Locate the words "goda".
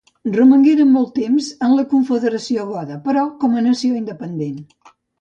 2.73-3.01